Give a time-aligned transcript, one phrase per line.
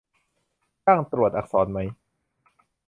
[0.85, 1.79] จ้างตรวจอักษรไหม